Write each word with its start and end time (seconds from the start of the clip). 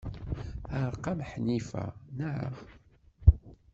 Teɛreq-am 0.67 1.19
Ḥnifa, 1.29 1.83
naɣ? 2.17 2.53